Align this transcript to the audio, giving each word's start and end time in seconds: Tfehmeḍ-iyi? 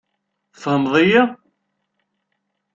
Tfehmeḍ-iyi? 0.53 1.23